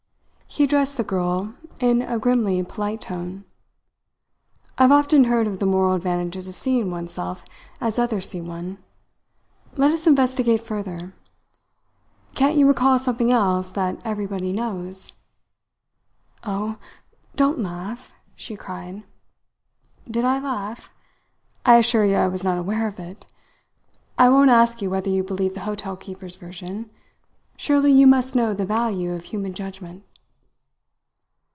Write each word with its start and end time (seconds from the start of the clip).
he 0.53 0.65
addressed 0.65 0.97
the 0.97 1.03
girl 1.05 1.53
in 1.79 2.01
a 2.01 2.19
grimly 2.19 2.61
polite 2.61 2.99
tone. 2.99 3.45
"I've 4.77 4.91
often 4.91 5.23
heard 5.23 5.47
of 5.47 5.59
the 5.59 5.65
moral 5.65 5.93
advantages 5.93 6.49
of 6.49 6.57
seeing 6.57 6.91
oneself 6.91 7.45
as 7.79 7.97
others 7.97 8.27
see 8.27 8.41
one. 8.41 8.77
Let 9.77 9.93
us 9.93 10.07
investigate 10.07 10.61
further. 10.61 11.13
Can't 12.35 12.57
you 12.57 12.67
recall 12.67 12.99
something 12.99 13.31
else 13.31 13.71
that 13.71 14.01
everybody 14.03 14.51
knows?" 14.51 15.13
"Oh! 16.43 16.75
Don't 17.37 17.59
laugh!" 17.59 18.11
she 18.35 18.57
cried. 18.57 19.03
"Did 20.05 20.25
I 20.25 20.37
laugh? 20.39 20.91
I 21.65 21.77
assure 21.77 22.03
you 22.03 22.17
I 22.17 22.27
was 22.27 22.43
not 22.43 22.57
aware 22.57 22.89
of 22.89 22.99
it. 22.99 23.25
I 24.17 24.27
won't 24.27 24.49
ask 24.49 24.81
you 24.81 24.89
whether 24.89 25.09
you 25.09 25.23
believe 25.23 25.53
the 25.53 25.61
hotel 25.61 25.95
keeper's 25.95 26.35
version. 26.35 26.89
Surely 27.55 27.93
you 27.93 28.05
must 28.05 28.35
know 28.35 28.53
the 28.53 28.65
value 28.65 29.13
of 29.13 29.23
human 29.23 29.53
judgement!" 29.53 30.03